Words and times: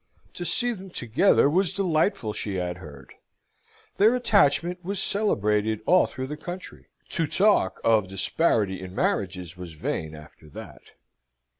To 0.33 0.45
see 0.45 0.73
them 0.73 0.89
together 0.89 1.47
was 1.47 1.73
delightful, 1.73 2.33
she 2.33 2.55
had 2.55 2.77
heard. 2.77 3.13
Their 3.97 4.15
attachment 4.15 4.83
was 4.83 4.99
celebrated 4.99 5.81
all 5.85 6.07
through 6.07 6.25
the 6.25 6.37
country. 6.37 6.87
To 7.09 7.27
talk 7.27 7.79
of 7.83 8.07
disparity 8.07 8.81
in 8.81 8.95
marriages 8.95 9.57
was 9.57 9.73
vain 9.73 10.15
after 10.15 10.49
that. 10.49 10.81